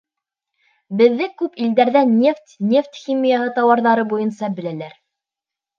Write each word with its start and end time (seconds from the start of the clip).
—Беҙҙе 1.01 1.27
күп 1.41 1.61
илдәрҙә 1.65 2.03
нефть, 2.15 2.57
нефть 2.73 2.99
химияһы 3.05 3.55
тауарҙары 3.61 4.09
буйынса 4.17 4.55
беләләр. 4.59 4.99